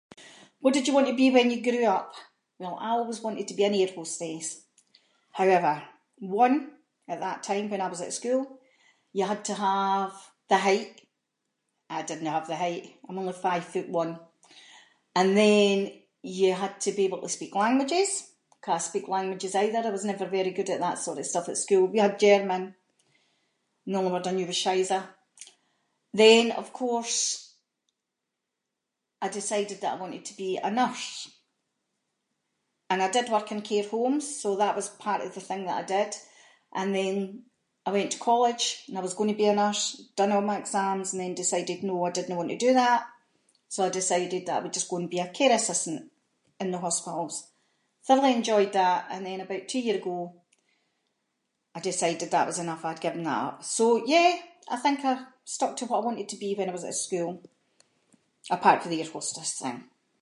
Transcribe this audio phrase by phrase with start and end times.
[0.59, 2.13] What did you want to be when you grew up?
[2.59, 4.47] Well, I always wanted to be an air hostess.
[5.39, 5.73] However,
[6.37, 6.53] one,
[7.13, 8.45] at that time when I was at school,
[9.15, 10.13] you had to have
[10.51, 10.91] the height,
[11.89, 14.13] I didnae have the height, I’m only five foot one,
[15.19, 15.75] and then
[16.37, 18.09] you had to be able to speak languages,
[18.65, 21.63] canna speak languages either, I was never very good at that sort of stuff at
[21.63, 22.63] school, we had German,
[23.83, 24.99] and the only word that I knew was scheiße.
[26.21, 27.17] Then of course,
[29.21, 31.11] I decided that I wanted to be a nurse,
[32.89, 35.79] and I did work in care homes, so that was part of the thing that
[35.83, 36.11] I did,
[36.79, 37.13] and then,
[37.83, 39.83] I went to college and I was going to be a nurse,
[40.19, 43.01] done all my exams, and then decided no, I didnae want to do that,
[43.73, 46.01] so I decided that I would just go and be a care assistant,
[46.63, 47.35] in the hospitals,
[48.05, 50.17] thoroughly enjoyed that, and then about two year ago,
[51.73, 53.55] I decided that was enough, I’d given that up.
[53.77, 53.83] So
[54.13, 54.29] yeah,
[54.75, 55.13] I think I
[55.55, 57.29] stuck to what I wanted to be when I was at school,
[58.55, 59.77] apart fae the air hostess thing.